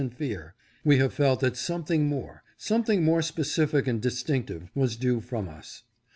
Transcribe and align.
579 0.01 0.09
and 0.09 0.33
fear; 0.33 0.55
we 0.83 0.97
have 0.97 1.13
felt 1.13 1.41
that 1.41 1.55
something 1.55 2.07
more, 2.07 2.41
something 2.57 3.03
more 3.03 3.21
specific 3.21 3.85
and 3.85 4.01
distinctive, 4.01 4.71
was 4.73 4.95
due 4.95 5.19
from 5.21 5.47
us. 5.47 5.83